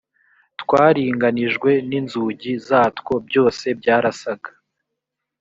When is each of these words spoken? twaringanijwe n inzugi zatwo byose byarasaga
twaringanijwe 0.61 1.71
n 1.89 1.91
inzugi 1.99 2.51
zatwo 2.67 3.13
byose 3.27 3.65
byarasaga 3.79 4.49